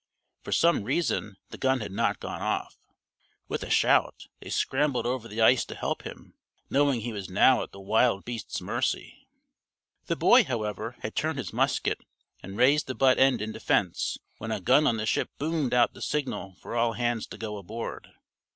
For 0.43 0.51
some 0.51 0.83
reason 0.83 1.35
the 1.51 1.59
gun 1.59 1.79
had 1.79 1.91
not 1.91 2.19
gone 2.19 2.41
off. 2.41 2.75
With 3.47 3.61
a 3.61 3.69
shout 3.69 4.25
they 4.39 4.49
scrambled 4.49 5.05
over 5.05 5.27
the 5.27 5.41
ice 5.41 5.63
to 5.65 5.75
help 5.75 6.01
him, 6.07 6.33
knowing 6.71 7.01
he 7.01 7.13
was 7.13 7.29
now 7.29 7.61
at 7.61 7.71
the 7.71 7.79
wild 7.79 8.25
beast's 8.25 8.59
mercy. 8.61 9.27
The 10.07 10.15
boy, 10.15 10.43
however, 10.43 10.95
had 11.01 11.13
turned 11.15 11.37
his 11.37 11.53
musket 11.53 12.01
and 12.41 12.57
raised 12.57 12.87
the 12.87 12.95
butt 12.95 13.19
end 13.19 13.43
in 13.43 13.51
defense 13.51 14.17
when 14.39 14.49
a 14.51 14.59
gun 14.59 14.87
on 14.87 14.97
the 14.97 15.05
ship 15.05 15.29
boomed 15.37 15.71
out 15.71 15.93
the 15.93 16.01
signal 16.01 16.55
for 16.59 16.75
all 16.75 16.93
hands 16.93 17.27
to 17.27 17.37
go 17.37 17.57
aboard. 17.57 18.09